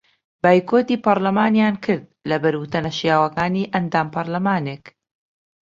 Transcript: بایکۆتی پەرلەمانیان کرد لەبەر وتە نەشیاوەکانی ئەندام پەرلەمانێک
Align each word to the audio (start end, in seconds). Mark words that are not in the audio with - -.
بایکۆتی 0.43 1.01
پەرلەمانیان 1.05 1.75
کرد 1.85 2.05
لەبەر 2.29 2.53
وتە 2.57 2.79
نەشیاوەکانی 2.87 3.69
ئەندام 3.73 4.07
پەرلەمانێک 4.13 4.85